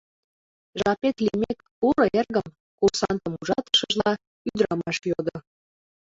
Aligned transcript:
—Жапет 0.79 1.15
лиймек, 1.25 1.57
пуро, 1.77 2.05
эргым,— 2.19 2.47
курсантым 2.79 3.33
ужатышыжла, 3.41 4.11
ӱдырамаш 4.49 4.97
йодо. 5.09 5.35